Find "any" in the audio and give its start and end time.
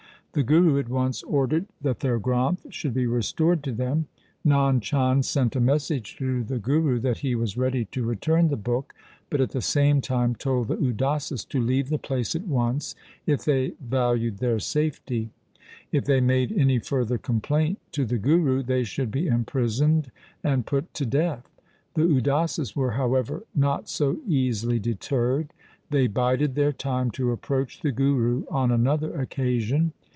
16.53-16.79